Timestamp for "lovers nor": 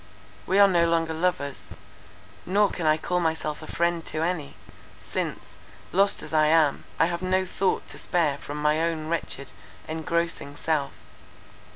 1.13-2.71